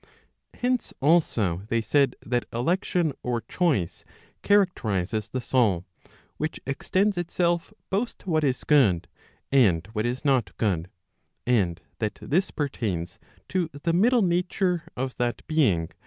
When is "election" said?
2.51-3.13